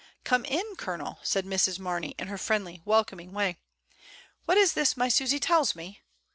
"Come 0.23 0.45
in. 0.45 0.63
Colonel," 0.77 1.19
said 1.21 1.45
Mrs. 1.45 1.77
Marney, 1.77 2.15
in 2.17 2.27
her 2.27 2.37
friendly 2.39 2.81
welcoming 2.85 3.33
way. 3.33 3.59
"What 4.45 4.57
is 4.57 4.73
this 4.73 4.97
my 4.97 5.09
Susy 5.09 5.39
tells 5.39 5.75
me?" 5.75 6.01